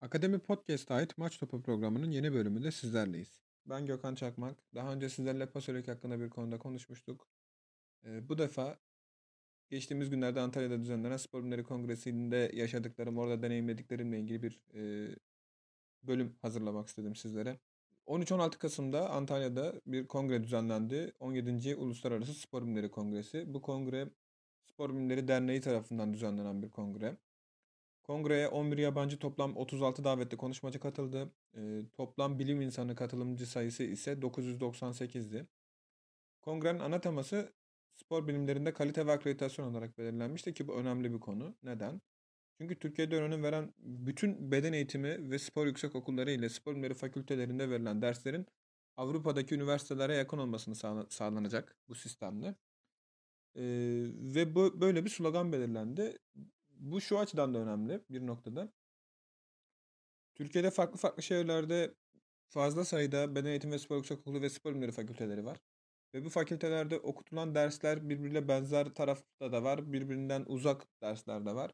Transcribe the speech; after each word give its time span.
Akademi 0.00 0.38
Podcast'a 0.38 0.94
ait 0.94 1.18
Maç 1.18 1.38
Topu 1.38 1.62
programının 1.62 2.10
yeni 2.10 2.32
bölümünde 2.32 2.70
sizlerleyiz. 2.70 3.40
Ben 3.66 3.86
Gökhan 3.86 4.14
Çakmak. 4.14 4.56
Daha 4.74 4.92
önce 4.92 5.08
sizlerle 5.08 5.46
pasörlük 5.46 5.88
hakkında 5.88 6.20
bir 6.20 6.30
konuda 6.30 6.58
konuşmuştuk. 6.58 7.28
Ee, 8.04 8.28
bu 8.28 8.38
defa 8.38 8.78
geçtiğimiz 9.70 10.10
günlerde 10.10 10.40
Antalya'da 10.40 10.80
düzenlenen 10.80 11.16
Spor 11.16 11.40
Bilimleri 11.40 11.62
Kongresi'nde 11.62 12.50
yaşadıklarım, 12.54 13.18
orada 13.18 13.42
deneyimlediklerimle 13.42 14.20
ilgili 14.20 14.42
bir 14.42 14.60
e, 14.74 15.14
bölüm 16.02 16.36
hazırlamak 16.42 16.88
istedim 16.88 17.16
sizlere. 17.16 17.58
13-16 18.06 18.58
Kasım'da 18.58 19.10
Antalya'da 19.10 19.74
bir 19.86 20.06
kongre 20.06 20.44
düzenlendi. 20.44 21.12
17. 21.20 21.76
Uluslararası 21.76 22.34
Spor 22.34 22.62
Bilimleri 22.62 22.90
Kongresi. 22.90 23.54
Bu 23.54 23.62
kongre 23.62 24.08
Spor 24.64 24.90
Bilimleri 24.90 25.28
Derneği 25.28 25.60
tarafından 25.60 26.12
düzenlenen 26.12 26.62
bir 26.62 26.70
kongre. 26.70 27.16
Kongreye 28.08 28.48
11 28.48 28.78
yabancı 28.78 29.18
toplam 29.18 29.56
36 29.56 30.04
davetli 30.04 30.36
konuşmacı 30.36 30.80
katıldı. 30.80 31.32
E, 31.56 31.60
toplam 31.92 32.38
bilim 32.38 32.60
insanı 32.60 32.96
katılımcı 32.96 33.46
sayısı 33.46 33.82
ise 33.82 34.12
998'di. 34.12 35.46
Kongrenin 36.42 36.78
ana 36.78 37.00
teması 37.00 37.52
spor 37.94 38.28
bilimlerinde 38.28 38.72
kalite 38.72 39.06
ve 39.06 39.12
akreditasyon 39.12 39.70
olarak 39.70 39.98
belirlenmişti 39.98 40.54
ki 40.54 40.68
bu 40.68 40.74
önemli 40.74 41.12
bir 41.12 41.20
konu. 41.20 41.54
Neden? 41.62 42.00
Çünkü 42.60 42.78
Türkiye'de 42.78 43.16
önem 43.22 43.42
veren 43.42 43.74
bütün 43.78 44.50
beden 44.52 44.72
eğitimi 44.72 45.30
ve 45.30 45.38
spor 45.38 45.66
yüksek 45.66 45.94
okulları 45.94 46.30
ile 46.30 46.48
spor 46.48 46.72
bilimleri 46.72 46.94
fakültelerinde 46.94 47.70
verilen 47.70 48.02
derslerin 48.02 48.46
Avrupa'daki 48.96 49.54
üniversitelere 49.54 50.14
yakın 50.16 50.38
olmasını 50.38 50.74
sağlanacak 51.10 51.76
bu 51.88 51.94
sistemle. 51.94 52.54
Ee, 53.56 53.62
ve 54.34 54.54
bu 54.54 54.80
böyle 54.80 55.04
bir 55.04 55.10
slogan 55.10 55.52
belirlendi 55.52 56.18
bu 56.78 57.00
şu 57.00 57.18
açıdan 57.18 57.54
da 57.54 57.58
önemli 57.58 58.00
bir 58.10 58.26
noktada. 58.26 58.72
Türkiye'de 60.34 60.70
farklı 60.70 60.98
farklı 60.98 61.22
şehirlerde 61.22 61.94
fazla 62.48 62.84
sayıda 62.84 63.34
beden 63.34 63.50
eğitimi 63.50 63.72
ve 63.72 63.78
spor 63.78 63.96
yüksekokulu 63.96 64.42
ve 64.42 64.50
spor 64.50 64.70
bilimleri 64.70 64.92
fakülteleri 64.92 65.44
var. 65.44 65.58
Ve 66.14 66.24
bu 66.24 66.28
fakültelerde 66.30 66.98
okutulan 66.98 67.54
dersler 67.54 68.08
birbiriyle 68.08 68.48
benzer 68.48 68.94
tarafta 68.94 69.52
da 69.52 69.62
var, 69.64 69.92
birbirinden 69.92 70.44
uzak 70.46 70.86
dersler 71.02 71.46
de 71.46 71.54
var. 71.54 71.70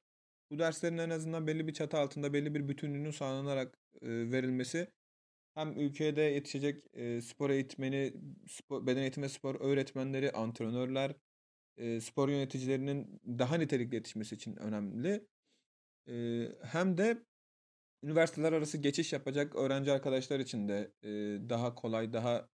Bu 0.51 0.59
derslerin 0.59 0.99
en 0.99 1.11
azından 1.11 1.47
belli 1.47 1.67
bir 1.69 1.75
çatı 1.75 1.99
altında 1.99 2.33
belli 2.33 2.55
bir 2.55 2.69
bütünlüğünün 2.69 3.11
sağlanarak 3.11 3.79
e, 4.03 4.09
verilmesi 4.09 4.89
hem 5.55 5.81
ülkede 5.81 6.23
yetişecek 6.23 6.85
e, 6.93 7.23
spor 7.23 7.51
eğitmeni, 7.51 8.15
spor, 8.49 8.87
beden 8.87 9.03
eğitimi 9.03 9.29
spor 9.29 9.61
öğretmenleri, 9.61 10.33
antrenörler, 10.33 11.15
e, 11.77 12.01
spor 12.01 12.29
yöneticilerinin 12.29 13.21
daha 13.27 13.57
nitelikli 13.57 13.95
yetişmesi 13.95 14.35
için 14.35 14.57
önemli. 14.57 15.27
E, 16.09 16.49
hem 16.63 16.99
de 16.99 17.23
üniversiteler 18.03 18.53
arası 18.53 18.79
geçiş 18.79 19.13
yapacak 19.13 19.57
öğrenci 19.57 19.93
arkadaşlar 19.93 20.41
için 20.41 20.69
de 20.69 20.93
e, 21.03 21.09
daha 21.49 21.75
kolay, 21.75 22.13
daha 22.13 22.49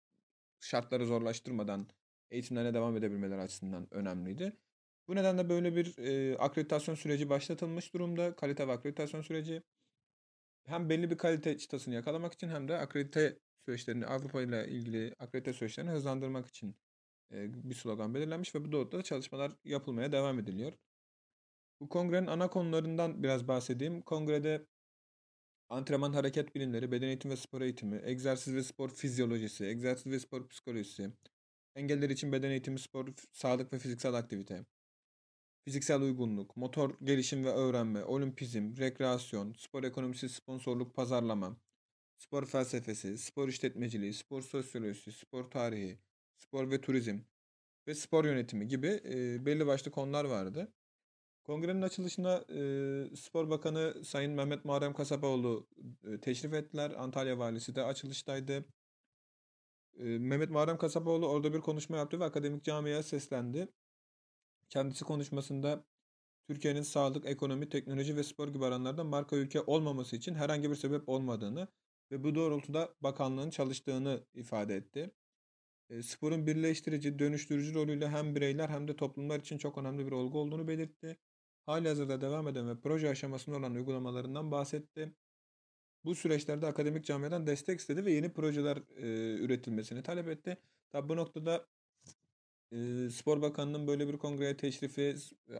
şartları 0.60 1.06
zorlaştırmadan 1.06 1.88
eğitimlerine 2.30 2.74
devam 2.74 2.96
edebilmeleri 2.96 3.40
açısından 3.40 3.88
önemliydi. 3.90 4.56
Bu 5.08 5.16
nedenle 5.16 5.48
böyle 5.48 5.76
bir 5.76 5.98
e, 5.98 6.38
akreditasyon 6.38 6.94
süreci 6.94 7.28
başlatılmış 7.30 7.94
durumda. 7.94 8.36
Kalite 8.36 8.68
ve 8.68 8.72
akreditasyon 8.72 9.22
süreci 9.22 9.62
hem 10.64 10.88
belli 10.88 11.10
bir 11.10 11.18
kalite 11.18 11.58
çıtasını 11.58 11.94
yakalamak 11.94 12.32
için 12.32 12.48
hem 12.48 12.68
de 12.68 12.76
akredite 12.76 13.38
süreçlerini 13.64 14.06
Avrupa 14.06 14.42
ile 14.42 14.68
ilgili 14.68 15.14
akredite 15.18 15.52
süreçlerini 15.52 15.90
hızlandırmak 15.90 16.46
için 16.46 16.76
bir 17.30 17.74
slogan 17.74 18.14
belirlenmiş 18.14 18.54
ve 18.54 18.64
bu 18.64 18.72
doğrultuda 18.72 19.02
çalışmalar 19.02 19.52
yapılmaya 19.64 20.12
devam 20.12 20.38
ediliyor. 20.38 20.72
Bu 21.80 21.88
kongrenin 21.88 22.26
ana 22.26 22.50
konularından 22.50 23.22
biraz 23.22 23.48
bahsedeyim. 23.48 24.02
Kongrede 24.02 24.66
antrenman 25.68 26.12
hareket 26.12 26.54
bilimleri, 26.54 26.92
beden 26.92 27.06
eğitimi 27.06 27.32
ve 27.32 27.36
spor 27.36 27.60
eğitimi, 27.60 28.00
egzersiz 28.04 28.54
ve 28.54 28.62
spor 28.62 28.88
fizyolojisi, 28.88 29.64
egzersiz 29.64 30.12
ve 30.12 30.18
spor 30.20 30.48
psikolojisi, 30.48 31.10
engeller 31.74 32.10
için 32.10 32.32
beden 32.32 32.50
eğitimi, 32.50 32.78
spor, 32.78 33.08
sağlık 33.32 33.72
ve 33.72 33.78
fiziksel 33.78 34.14
aktivite, 34.14 34.64
fiziksel 35.64 36.02
uygunluk, 36.02 36.56
motor 36.56 36.94
gelişim 37.04 37.44
ve 37.44 37.50
öğrenme, 37.50 38.04
olimpizm, 38.04 38.76
rekreasyon, 38.78 39.54
spor 39.58 39.84
ekonomisi, 39.84 40.28
sponsorluk, 40.28 40.94
pazarlama, 40.94 41.56
spor 42.18 42.46
felsefesi, 42.46 43.18
spor 43.18 43.48
işletmeciliği, 43.48 44.14
spor 44.14 44.42
sosyolojisi, 44.42 45.12
spor 45.12 45.50
tarihi, 45.50 45.98
spor 46.40 46.70
ve 46.70 46.80
turizm 46.80 47.18
ve 47.86 47.94
spor 47.94 48.24
yönetimi 48.24 48.68
gibi 48.68 49.00
belli 49.46 49.66
başlı 49.66 49.90
konular 49.90 50.24
vardı. 50.24 50.72
Kongrenin 51.44 51.82
açılışına 51.82 52.44
e, 52.48 53.16
Spor 53.16 53.50
Bakanı 53.50 54.04
Sayın 54.04 54.32
Mehmet 54.32 54.64
Muharrem 54.64 54.94
Kasapoğlu 54.94 55.68
teşrif 56.22 56.54
ettiler. 56.54 56.90
Antalya 56.90 57.38
Valisi 57.38 57.74
de 57.74 57.84
açılıştaydı. 57.84 58.64
Mehmet 59.98 60.50
Muharrem 60.50 60.78
Kasapoğlu 60.78 61.28
orada 61.28 61.52
bir 61.54 61.60
konuşma 61.60 61.96
yaptı 61.96 62.20
ve 62.20 62.24
akademik 62.24 62.64
camiaya 62.64 63.02
seslendi. 63.02 63.68
Kendisi 64.68 65.04
konuşmasında 65.04 65.84
Türkiye'nin 66.48 66.82
sağlık, 66.82 67.26
ekonomi, 67.26 67.68
teknoloji 67.68 68.16
ve 68.16 68.22
spor 68.22 68.48
gibi 68.48 68.66
alanlarda 68.66 69.04
marka 69.04 69.36
ülke 69.36 69.60
olmaması 69.60 70.16
için 70.16 70.34
herhangi 70.34 70.70
bir 70.70 70.76
sebep 70.76 71.08
olmadığını 71.08 71.68
ve 72.10 72.24
bu 72.24 72.34
doğrultuda 72.34 72.94
bakanlığın 73.00 73.50
çalıştığını 73.50 74.24
ifade 74.34 74.76
etti 74.76 75.10
sporun 76.02 76.46
birleştirici, 76.46 77.18
dönüştürücü 77.18 77.74
rolüyle 77.74 78.08
hem 78.08 78.36
bireyler 78.36 78.68
hem 78.68 78.88
de 78.88 78.96
toplumlar 78.96 79.40
için 79.40 79.58
çok 79.58 79.78
önemli 79.78 80.06
bir 80.06 80.12
olgu 80.12 80.38
olduğunu 80.38 80.68
belirtti. 80.68 81.16
Halihazırda 81.66 82.20
devam 82.20 82.48
eden 82.48 82.68
ve 82.68 82.80
proje 82.80 83.08
aşamasında 83.08 83.56
olan 83.56 83.74
uygulamalarından 83.74 84.50
bahsetti. 84.50 85.14
Bu 86.04 86.14
süreçlerde 86.14 86.66
akademik 86.66 87.04
camiadan 87.04 87.46
destek 87.46 87.80
istedi 87.80 88.04
ve 88.04 88.12
yeni 88.12 88.32
projeler 88.32 88.76
e, 88.76 89.34
üretilmesini 89.44 90.02
talep 90.02 90.28
etti. 90.28 90.56
Tabi 90.92 91.08
bu 91.08 91.16
noktada 91.16 91.66
e, 92.72 93.08
Spor 93.10 93.42
Bakanı'nın 93.42 93.86
böyle 93.86 94.08
bir 94.08 94.18
kongreye 94.18 94.56
teşrifi, 94.56 95.14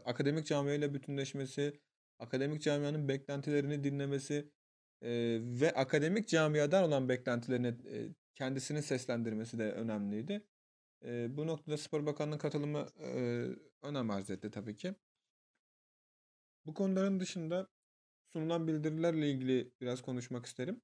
akademik 0.05 0.45
camiayla 0.45 0.93
bütünleşmesi, 0.93 1.79
akademik 2.19 2.61
camianın 2.61 3.07
beklentilerini 3.07 3.83
dinlemesi 3.83 4.51
e, 5.01 5.39
ve 5.41 5.71
akademik 5.71 6.27
camiadan 6.27 6.83
olan 6.83 7.09
beklentilerini 7.09 7.67
e, 7.67 8.09
kendisini 8.35 8.83
seslendirmesi 8.83 9.59
de 9.59 9.71
önemliydi. 9.71 10.47
E, 11.05 11.37
bu 11.37 11.47
noktada 11.47 11.77
Spor 11.77 12.05
Bakanlığı 12.05 12.37
katılımı 12.37 12.87
e, 12.99 13.09
önem 13.81 14.09
arz 14.11 14.29
etti 14.29 14.51
tabii 14.51 14.75
ki. 14.75 14.95
Bu 16.65 16.73
konuların 16.73 17.19
dışında 17.19 17.67
sunulan 18.33 18.67
bildirilerle 18.67 19.31
ilgili 19.31 19.71
biraz 19.81 20.01
konuşmak 20.01 20.45
isterim. 20.45 20.81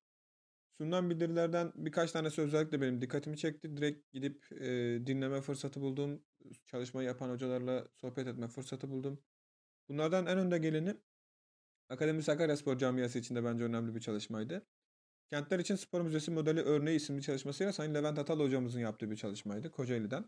Sunulan 0.77 1.09
bildirilerden 1.09 1.71
birkaç 1.75 2.11
tanesi 2.11 2.41
özellikle 2.41 2.81
benim 2.81 3.01
dikkatimi 3.01 3.37
çekti. 3.37 3.77
Direkt 3.77 4.13
gidip 4.13 4.51
e, 4.51 4.67
dinleme 5.07 5.41
fırsatı 5.41 5.81
buldum. 5.81 6.23
Çalışma 6.65 7.03
yapan 7.03 7.29
hocalarla 7.29 7.87
sohbet 7.95 8.27
etme 8.27 8.47
fırsatı 8.47 8.89
buldum. 8.89 9.19
Bunlardan 9.89 10.25
en 10.25 10.37
önde 10.37 10.57
geleni 10.57 10.95
Akademi 11.89 12.23
Sakarya 12.23 12.57
Spor 12.57 12.77
Camiası 12.77 13.19
için 13.19 13.35
de 13.35 13.43
bence 13.43 13.63
önemli 13.63 13.95
bir 13.95 13.99
çalışmaydı. 13.99 14.65
Kentler 15.31 15.59
için 15.59 15.75
Spor 15.75 16.01
Müzesi 16.01 16.31
Modeli 16.31 16.61
Örneği 16.61 16.95
isimli 16.95 17.21
çalışmasıyla 17.21 17.73
Sayın 17.73 17.93
Levent 17.93 18.19
Atal 18.19 18.39
hocamızın 18.39 18.79
yaptığı 18.79 19.11
bir 19.11 19.15
çalışmaydı 19.15 19.71
Kocaeli'den. 19.71 20.25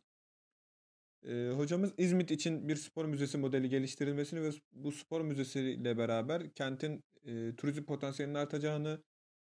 Ee, 1.23 1.51
hocamız 1.55 1.93
İzmit 1.97 2.31
için 2.31 2.69
bir 2.69 2.75
spor 2.75 3.05
müzesi 3.05 3.37
modeli 3.37 3.69
geliştirilmesini 3.69 4.43
ve 4.43 4.51
bu 4.71 4.91
spor 4.91 5.21
müzesi 5.21 5.59
ile 5.59 5.97
beraber 5.97 6.53
kentin 6.53 7.03
e, 7.25 7.55
turizm 7.55 7.83
potansiyelinin 7.83 8.37
artacağını 8.37 9.03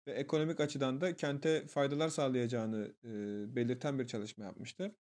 ve 0.06 0.12
ekonomik 0.12 0.60
açıdan 0.60 1.00
da 1.00 1.16
kente 1.16 1.66
faydalar 1.66 2.08
sağlayacağını 2.08 2.94
e, 3.04 3.10
belirten 3.56 3.98
bir 3.98 4.06
çalışma 4.06 4.44
yapmıştı. 4.44 4.97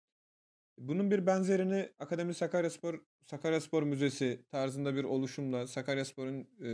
Bunun 0.77 1.11
bir 1.11 1.25
benzerini 1.25 1.93
Akademi 1.99 2.33
Sakaryaspor 2.33 3.01
Sakaryaspor 3.25 3.83
Müzesi 3.83 4.45
tarzında 4.51 4.95
bir 4.95 5.03
oluşumla 5.03 5.67
Sakaryaspor'un 5.67 6.47
e, 6.63 6.69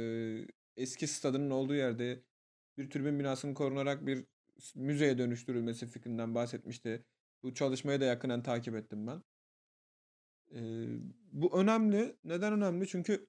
eski 0.78 1.08
stadının 1.08 1.50
olduğu 1.50 1.76
yerde 1.76 2.24
bir 2.78 2.90
tribün 2.90 3.20
binasının 3.20 3.54
korunarak 3.54 4.06
bir 4.06 4.26
müzeye 4.76 5.18
dönüştürülmesi 5.18 5.88
fikrinden 5.88 6.36
bahsetmişti. 6.36 7.06
Bu 7.44 7.54
çalışmayı 7.54 8.02
da 8.02 8.06
yakından 8.06 8.44
takip 8.44 8.76
ettim 8.76 9.08
ben. 9.08 9.24
Ee, 10.56 10.86
bu 11.32 11.60
önemli. 11.60 12.16
Neden 12.24 12.54
önemli? 12.54 12.88
Çünkü 12.88 13.28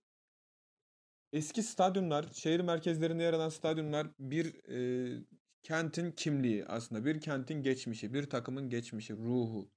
eski 1.33 1.63
stadyumlar, 1.63 2.29
şehir 2.33 2.61
merkezlerinde 2.61 3.23
yer 3.23 3.33
alan 3.33 3.49
stadyumlar 3.49 4.07
bir 4.19 4.69
e, 4.69 5.25
kentin 5.63 6.13
kimliği 6.13 6.67
aslında. 6.67 7.05
Bir 7.05 7.21
kentin 7.21 7.63
geçmişi, 7.63 8.15
bir 8.15 8.31
takımın 8.31 8.69
geçmişi, 8.69 9.17
ruhu. 9.17 9.71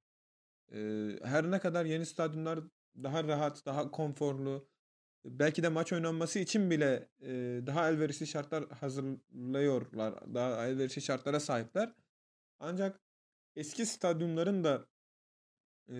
E, 0.71 0.79
her 1.23 1.51
ne 1.51 1.59
kadar 1.59 1.85
yeni 1.85 2.05
stadyumlar 2.05 2.59
daha 3.03 3.23
rahat, 3.23 3.65
daha 3.65 3.91
konforlu, 3.91 4.67
belki 5.25 5.63
de 5.63 5.69
maç 5.69 5.93
oynanması 5.93 6.39
için 6.39 6.71
bile 6.71 7.09
e, 7.21 7.29
daha 7.65 7.89
elverişli 7.89 8.27
şartlar 8.27 8.69
hazırlıyorlar. 8.69 10.33
Daha 10.33 10.67
elverişli 10.67 11.01
şartlara 11.01 11.39
sahipler. 11.39 11.93
Ancak 12.59 12.99
eski 13.55 13.85
stadyumların 13.85 14.63
da 14.63 14.87
e, 15.89 15.95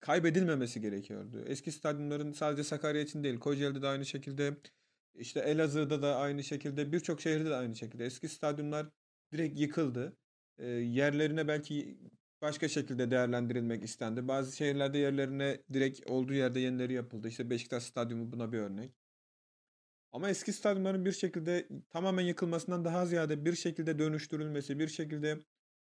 kaybedilmemesi 0.00 0.80
gerekiyordu. 0.80 1.44
Eski 1.46 1.72
stadyumların 1.72 2.32
sadece 2.32 2.64
Sakarya 2.64 3.02
için 3.02 3.24
değil, 3.24 3.38
Kocaeli'de 3.38 3.82
de 3.82 3.88
aynı 3.88 4.06
şekilde 4.06 4.56
İşte 5.14 5.40
Elazığ'da 5.40 6.02
da 6.02 6.16
aynı 6.16 6.44
şekilde 6.44 6.92
birçok 6.92 7.20
şehirde 7.20 7.50
de 7.50 7.54
aynı 7.54 7.76
şekilde. 7.76 8.04
Eski 8.04 8.28
stadyumlar 8.28 8.86
direkt 9.32 9.60
yıkıldı. 9.60 10.16
Ee, 10.58 10.66
yerlerine 10.66 11.48
belki 11.48 11.98
başka 12.46 12.68
şekilde 12.68 13.10
değerlendirilmek 13.10 13.84
istendi. 13.84 14.28
Bazı 14.28 14.56
şehirlerde 14.56 14.98
yerlerine 14.98 15.58
direkt 15.72 16.10
olduğu 16.10 16.34
yerde 16.34 16.60
yenileri 16.60 16.92
yapıldı. 16.92 17.28
İşte 17.28 17.50
Beşiktaş 17.50 17.82
Stadyumu 17.82 18.32
buna 18.32 18.52
bir 18.52 18.58
örnek. 18.58 18.92
Ama 20.12 20.30
eski 20.30 20.52
stadyumların 20.52 21.04
bir 21.04 21.12
şekilde 21.12 21.68
tamamen 21.90 22.22
yıkılmasından 22.22 22.84
daha 22.84 23.06
ziyade 23.06 23.44
bir 23.44 23.54
şekilde 23.54 23.98
dönüştürülmesi, 23.98 24.78
bir 24.78 24.88
şekilde 24.88 25.38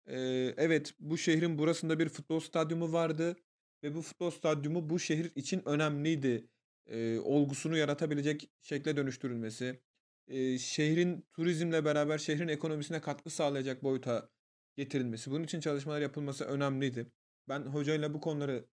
e, 0.07 0.19
evet 0.57 0.95
bu 1.01 1.19
şehrin 1.19 1.59
burasında 1.59 1.99
bir 1.99 2.09
futbol 2.09 2.41
stadyumu 2.41 2.93
vardı 2.93 3.37
ve 3.83 3.95
bu 3.95 4.03
futbol 4.03 4.31
stadyumu 4.31 4.91
bu 4.91 4.99
şehir 4.99 5.33
için 5.35 5.63
önemliydi 5.69 6.49
e, 6.87 7.19
olgusunu 7.19 7.77
yaratabilecek 7.77 8.51
şekle 8.61 8.97
dönüştürülmesi, 8.97 9.81
e, 10.29 10.59
şehrin 10.59 11.27
turizmle 11.33 11.85
beraber 11.85 12.19
şehrin 12.19 12.49
ekonomisine 12.49 13.01
katkı 13.01 13.31
sağlayacak 13.31 13.83
boyuta 13.83 14.36
getirilmesi, 14.77 15.31
bunun 15.31 15.45
için 15.45 15.61
çalışmalar 15.61 16.01
yapılması 16.01 16.45
önemliydi. 16.45 17.07
Ben 17.49 17.61
hocayla 17.61 18.15
bu 18.15 18.21
konuları 18.21 18.65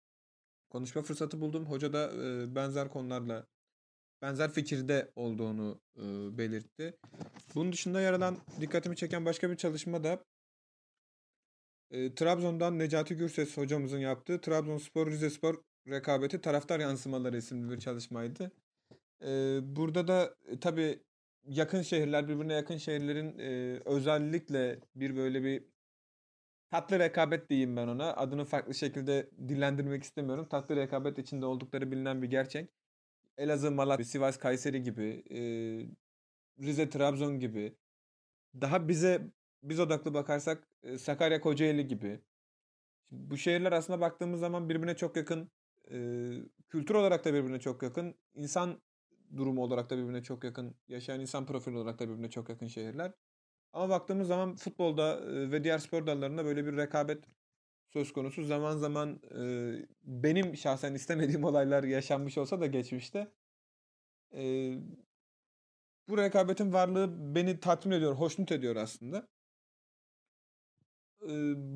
konuşma 0.70 1.02
fırsatı 1.02 1.40
buldum. 1.40 1.66
Hoca 1.66 1.92
da 1.92 2.10
benzer 2.54 2.88
konularla 2.88 3.46
benzer 4.22 4.52
fikirde 4.52 5.12
olduğunu 5.16 5.80
belirtti. 6.38 6.98
Bunun 7.54 7.72
dışında 7.72 8.00
yer 8.00 8.34
dikkatimi 8.60 8.96
çeken 8.96 9.24
başka 9.24 9.50
bir 9.50 9.56
çalışma 9.56 10.04
da 10.04 10.24
Trabzon'dan 12.16 12.78
Necati 12.78 13.16
Gürses 13.16 13.56
hocamızın 13.56 13.98
yaptığı 13.98 14.40
Trabzonspor 14.40 15.06
Rizespor 15.06 15.62
rekabeti 15.88 16.40
taraftar 16.40 16.80
yansımaları 16.80 17.36
isimli 17.36 17.70
bir 17.70 17.80
çalışmaydı. 17.80 18.52
Burada 19.76 20.08
da 20.08 20.34
e, 20.46 20.60
tabii 20.60 21.02
yakın 21.44 21.82
şehirler 21.82 22.28
birbirine 22.28 22.52
yakın 22.52 22.76
şehirlerin 22.76 23.38
özellikle 23.84 24.80
bir 24.94 25.16
böyle 25.16 25.44
bir 25.44 25.64
tatlı 26.72 26.98
rekabet 26.98 27.50
diyeyim 27.50 27.76
ben 27.76 27.88
ona. 27.88 28.14
Adını 28.14 28.44
farklı 28.44 28.74
şekilde 28.74 29.30
dillendirmek 29.48 30.02
istemiyorum. 30.02 30.46
Tatlı 30.50 30.76
rekabet 30.76 31.18
içinde 31.18 31.46
oldukları 31.46 31.90
bilinen 31.90 32.22
bir 32.22 32.30
gerçek. 32.30 32.70
Elazığ, 33.38 33.70
Malatya, 33.70 34.04
Sivas, 34.04 34.38
Kayseri 34.38 34.82
gibi, 34.82 35.24
e, 35.30 35.40
Rize, 36.66 36.90
Trabzon 36.90 37.40
gibi. 37.40 37.76
Daha 38.60 38.88
bize 38.88 39.30
biz 39.62 39.80
odaklı 39.80 40.14
bakarsak 40.14 40.68
e, 40.82 40.98
Sakarya, 40.98 41.40
Kocaeli 41.40 41.88
gibi. 41.88 42.20
Şimdi 43.08 43.30
bu 43.30 43.36
şehirler 43.36 43.72
aslında 43.72 44.00
baktığımız 44.00 44.40
zaman 44.40 44.68
birbirine 44.68 44.96
çok 44.96 45.16
yakın. 45.16 45.50
E, 45.90 45.96
kültür 46.68 46.94
olarak 46.94 47.24
da 47.24 47.34
birbirine 47.34 47.60
çok 47.60 47.82
yakın. 47.82 48.14
İnsan 48.34 48.82
durumu 49.36 49.62
olarak 49.62 49.90
da 49.90 49.98
birbirine 49.98 50.22
çok 50.22 50.44
yakın. 50.44 50.74
Yaşayan 50.88 51.20
insan 51.20 51.46
profili 51.46 51.76
olarak 51.76 51.98
da 51.98 52.08
birbirine 52.08 52.30
çok 52.30 52.48
yakın 52.48 52.66
şehirler. 52.66 53.12
Ama 53.72 53.88
baktığımız 53.88 54.28
zaman 54.28 54.56
futbolda 54.56 55.20
ve 55.26 55.64
diğer 55.64 55.78
spor 55.78 56.06
dallarında 56.06 56.44
böyle 56.44 56.66
bir 56.66 56.76
rekabet 56.76 57.24
söz 57.92 58.12
konusu. 58.12 58.44
Zaman 58.44 58.76
zaman 58.76 59.20
e, 59.38 59.72
benim 60.04 60.56
şahsen 60.56 60.94
istemediğim 60.94 61.44
olaylar 61.50 61.84
yaşanmış 61.84 62.38
olsa 62.38 62.60
da 62.60 62.66
geçmişte 62.66 63.32
e, 64.34 64.72
bu 66.08 66.18
rekabetin 66.18 66.72
varlığı 66.72 67.34
beni 67.34 67.60
tatmin 67.60 67.92
ediyor, 67.96 68.14
hoşnut 68.14 68.52
ediyor 68.52 68.76
aslında. 68.76 69.28
E, 71.22 71.32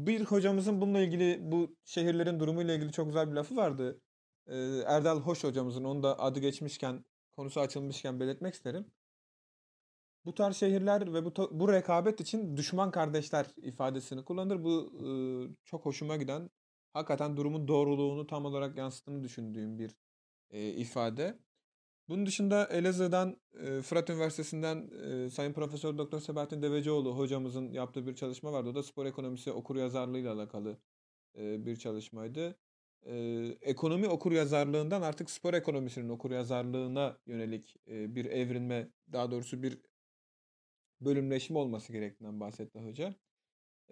bir 0.07 0.25
hocamızın 0.25 0.81
bununla 0.81 1.01
ilgili 1.01 1.39
bu 1.43 1.77
şehirlerin 1.85 2.41
durumuyla 2.41 2.75
ilgili 2.75 2.93
çok 2.93 3.07
güzel 3.07 3.31
bir 3.31 3.35
lafı 3.35 3.57
vardı. 3.57 4.01
E, 4.47 4.57
Erdal 4.87 5.21
Hoş 5.21 5.45
hocamızın 5.45 5.85
onu 5.85 6.03
da 6.03 6.19
adı 6.19 6.41
geçmişken, 6.41 7.05
konusu 7.37 7.61
açılmışken 7.61 8.21
belirtmek 8.21 8.55
isterim. 8.55 8.87
Bu 10.27 10.35
tarz 10.35 10.57
şehirler 10.57 11.15
ve 11.15 11.25
bu 11.25 11.33
bu 11.51 11.73
rekabet 11.73 12.21
için 12.21 12.57
düşman 12.57 12.91
kardeşler 12.91 13.47
ifadesini 13.57 14.25
kullanır. 14.25 14.65
Bu 14.65 14.93
e, 15.07 15.09
çok 15.65 15.87
hoşuma 15.87 16.17
giden, 16.17 16.51
hakikaten 16.93 17.37
durumun 17.37 17.69
doğruluğunu 17.69 18.27
tam 18.27 18.45
olarak 18.45 18.77
yansıttığını 18.77 19.23
düşündüğüm 19.23 19.79
bir 19.79 19.97
e, 20.51 20.69
ifade. 20.69 21.39
Bunun 22.09 22.27
dışında 22.27 22.67
Elazığ'dan 22.67 23.37
e, 23.55 23.83
Fırat 23.83 24.11
Üniversitesi'nden 24.11 24.91
e, 25.27 25.31
Sayın 25.31 25.53
Profesör 25.53 25.99
Doktor 25.99 26.21
Sebahattin 26.21 26.63
Devecioğlu 26.63 27.19
hocamızın 27.19 27.73
yaptığı 27.73 28.07
bir 28.07 28.15
çalışma 28.15 28.53
vardı. 28.53 28.69
O 28.69 28.75
da 28.75 28.83
spor 28.83 29.07
ekonomisi 29.07 29.53
okur 29.53 29.77
yazarlığıyla 29.77 30.35
alakalı 30.35 30.79
e, 31.39 31.67
bir 31.67 31.77
çalışmaydı. 31.77 32.57
E, 33.07 33.15
ekonomi 33.63 34.09
okur 34.09 34.33
yazarlığından 34.33 35.03
artık 35.03 35.31
spor 35.31 35.55
ekonomisinin 35.55 36.09
okur 36.09 36.31
yazarlığına 36.31 37.19
yönelik 37.27 37.77
e, 37.89 38.15
bir 38.15 38.25
evrilme, 38.25 38.89
daha 39.13 39.31
doğrusu 39.31 39.63
bir 39.63 39.79
bölümleşme 41.01 41.59
olması 41.59 41.93
gerektiğinden 41.93 42.41
bahsetti 42.41 42.79
hoca. 42.79 43.15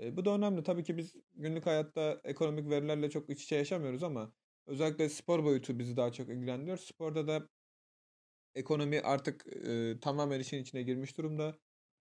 E, 0.01 0.17
bu 0.17 0.25
da 0.25 0.35
önemli. 0.35 0.63
Tabii 0.63 0.85
ki 0.85 0.97
biz 0.97 1.17
günlük 1.35 1.67
hayatta 1.67 2.21
ekonomik 2.25 2.71
verilerle 2.71 3.11
çok 3.11 3.31
iç 3.31 3.45
içe 3.45 3.57
yaşamıyoruz 3.57 4.03
ama 4.03 4.33
özellikle 4.67 5.09
spor 5.09 5.45
boyutu 5.45 5.79
bizi 5.79 5.97
daha 5.97 6.13
çok 6.13 6.29
ilgilendiriyor. 6.29 6.79
Sporda 6.79 7.29
da 7.29 7.49
ekonomi 8.55 9.01
artık 9.01 9.47
e, 9.67 10.01
tamamen 10.01 10.41
işin 10.41 10.63
içine 10.63 10.83
girmiş 10.83 11.19
durumda. 11.19 11.59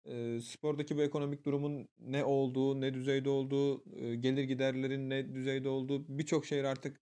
E, 0.06 0.42
spordaki 0.42 0.98
bu 0.98 1.01
ekonomik 1.01 1.45
durumun 1.45 1.89
ne 2.00 2.24
olduğu, 2.24 2.81
ne 2.81 2.94
düzeyde 2.94 3.30
olduğu, 3.30 3.83
e, 4.00 4.15
gelir 4.15 4.44
giderlerin 4.44 5.09
ne 5.09 5.33
düzeyde 5.36 5.69
olduğu 5.69 6.18
birçok 6.18 6.45
şehir 6.45 6.63
artık 6.63 7.01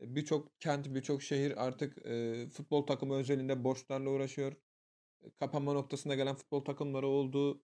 birçok 0.00 0.60
kent, 0.60 0.94
birçok 0.94 1.22
şehir 1.22 1.66
artık 1.66 2.06
e, 2.06 2.46
futbol 2.48 2.86
takımı 2.86 3.14
özelinde 3.14 3.64
borçlarla 3.64 4.10
uğraşıyor 4.10 4.52
kapanma 5.40 5.72
noktasına 5.72 6.14
gelen 6.14 6.34
futbol 6.34 6.64
takımları 6.64 7.06
oldu. 7.06 7.62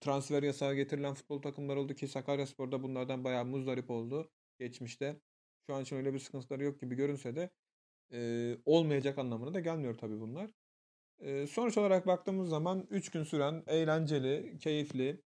transfer 0.00 0.42
yasağı 0.42 0.74
getirilen 0.74 1.14
futbol 1.14 1.42
takımları 1.42 1.80
oldu 1.80 1.94
ki 1.94 2.08
Sakaryaspor'da 2.08 2.82
bunlardan 2.82 3.24
bayağı 3.24 3.44
muzdarip 3.44 3.90
oldu 3.90 4.30
geçmişte. 4.58 5.20
Şu 5.66 5.74
an 5.74 5.82
için 5.82 5.96
öyle 5.96 6.14
bir 6.14 6.18
sıkıntıları 6.18 6.64
yok 6.64 6.80
gibi 6.80 6.94
görünse 6.94 7.36
de 7.36 7.50
olmayacak 8.64 9.18
anlamına 9.18 9.54
da 9.54 9.60
gelmiyor 9.60 9.98
tabii 9.98 10.20
bunlar. 10.20 10.50
sonuç 11.46 11.78
olarak 11.78 12.06
baktığımız 12.06 12.48
zaman 12.48 12.86
3 12.90 13.10
gün 13.10 13.24
süren 13.24 13.64
eğlenceli, 13.66 14.58
keyifli 14.58 15.22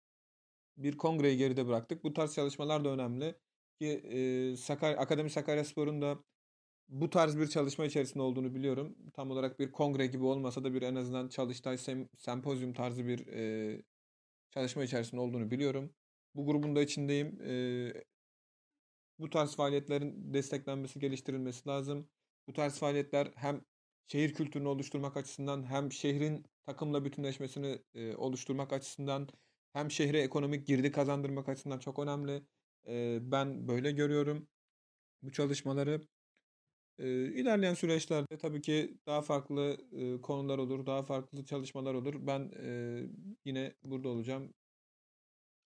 bir 0.77 0.97
kongreyi 0.97 1.37
geride 1.37 1.67
bıraktık. 1.67 2.03
Bu 2.03 2.13
tarz 2.13 2.35
çalışmalar 2.35 2.85
da 2.85 2.89
önemli 2.89 3.35
ki 3.79 3.87
e, 3.87 4.57
Sakar 4.57 4.91
Akademi 4.97 5.29
Sakaryaspor'un 5.29 6.01
da 6.01 6.19
bu 6.89 7.09
tarz 7.09 7.37
bir 7.39 7.47
çalışma 7.47 7.85
içerisinde 7.85 8.23
olduğunu 8.23 8.55
biliyorum. 8.55 8.95
Tam 9.13 9.31
olarak 9.31 9.59
bir 9.59 9.71
kongre 9.71 10.07
gibi 10.07 10.23
olmasa 10.23 10.63
da 10.63 10.73
bir 10.73 10.81
en 10.81 10.95
azından 10.95 11.27
çalıştay 11.29 11.77
sem 11.77 12.09
sempozyum 12.17 12.73
tarzı 12.73 13.07
bir 13.07 13.27
e, 13.27 13.81
çalışma 14.51 14.83
içerisinde 14.83 15.21
olduğunu 15.21 15.51
biliyorum. 15.51 15.93
Bu 16.35 16.45
grubun 16.45 16.75
da 16.75 16.81
içindeyim. 16.81 17.41
E, 17.41 17.93
bu 19.19 19.29
tarz 19.29 19.55
faaliyetlerin 19.55 20.33
desteklenmesi, 20.33 20.99
geliştirilmesi 20.99 21.69
lazım. 21.69 22.09
Bu 22.47 22.53
tarz 22.53 22.79
faaliyetler 22.79 23.31
hem 23.35 23.61
şehir 24.07 24.33
kültürünü 24.33 24.67
oluşturmak 24.67 25.17
açısından 25.17 25.63
hem 25.63 25.91
şehrin 25.91 26.45
takımla 26.65 27.05
bütünleşmesini 27.05 27.79
e, 27.95 28.15
oluşturmak 28.15 28.73
açısından 28.73 29.27
hem 29.73 29.91
şehre 29.91 30.21
ekonomik 30.21 30.67
girdi 30.67 30.91
kazandırmak 30.91 31.49
açısından 31.49 31.79
çok 31.79 31.99
önemli. 31.99 32.43
E, 32.87 33.19
ben 33.21 33.67
böyle 33.67 33.91
görüyorum 33.91 34.47
bu 35.21 35.31
çalışmaları. 35.31 36.01
İlerleyen 36.99 37.73
süreçlerde 37.73 38.37
tabii 38.37 38.61
ki 38.61 38.97
daha 39.07 39.21
farklı, 39.21 39.77
konular 40.21 40.57
olur, 40.57 40.85
daha 40.85 41.03
farklı 41.03 41.45
çalışmalar 41.45 41.93
olur. 41.93 42.15
Ben, 42.27 42.51
yine 43.45 43.75
burada 43.83 44.09
olacağım. 44.09 44.53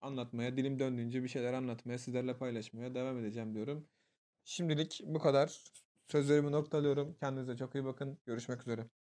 Anlatmaya, 0.01 0.57
dilim 0.57 0.79
döndüğünce 0.79 1.23
bir 1.23 1.27
şeyler 1.27 1.53
anlatmaya, 1.53 1.97
sizlerle 1.97 2.37
paylaşmaya 2.37 2.95
devam 2.95 3.19
edeceğim 3.19 3.55
diyorum. 3.55 3.89
Şimdilik 4.45 5.01
bu 5.05 5.19
kadar. 5.19 5.63
Sözlerimi 6.07 6.51
noktalıyorum. 6.51 7.17
Kendinize 7.19 7.57
çok 7.57 7.75
iyi 7.75 7.85
bakın. 7.85 8.19
Görüşmek 8.25 8.61
üzere. 8.61 9.00